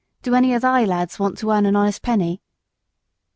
do 0.23 0.33
any 0.33 0.55
o' 0.55 0.57
thy 0.57 0.83
lads 0.83 1.19
want 1.19 1.37
to 1.37 1.51
earn 1.51 1.63
an 1.63 1.75
honest 1.75 2.01
penny?" 2.01 2.41